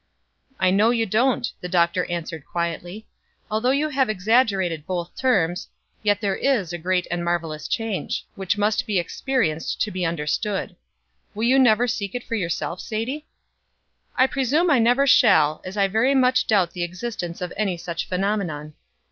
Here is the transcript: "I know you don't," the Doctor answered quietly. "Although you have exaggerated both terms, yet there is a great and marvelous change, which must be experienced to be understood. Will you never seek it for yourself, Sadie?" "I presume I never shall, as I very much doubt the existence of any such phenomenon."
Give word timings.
"I 0.59 0.71
know 0.71 0.89
you 0.89 1.05
don't," 1.05 1.47
the 1.61 1.69
Doctor 1.69 2.05
answered 2.05 2.43
quietly. 2.47 3.05
"Although 3.51 3.69
you 3.69 3.89
have 3.89 4.09
exaggerated 4.09 4.87
both 4.87 5.15
terms, 5.15 5.67
yet 6.01 6.21
there 6.21 6.35
is 6.35 6.73
a 6.73 6.79
great 6.79 7.05
and 7.11 7.23
marvelous 7.23 7.67
change, 7.67 8.25
which 8.33 8.57
must 8.57 8.87
be 8.87 8.97
experienced 8.97 9.79
to 9.81 9.91
be 9.91 10.03
understood. 10.03 10.75
Will 11.35 11.43
you 11.43 11.59
never 11.59 11.87
seek 11.87 12.15
it 12.15 12.23
for 12.23 12.33
yourself, 12.33 12.79
Sadie?" 12.79 13.27
"I 14.15 14.25
presume 14.25 14.71
I 14.71 14.79
never 14.79 15.05
shall, 15.05 15.61
as 15.63 15.77
I 15.77 15.87
very 15.87 16.15
much 16.15 16.47
doubt 16.47 16.71
the 16.71 16.83
existence 16.83 17.39
of 17.39 17.53
any 17.55 17.77
such 17.77 18.07
phenomenon." 18.09 18.73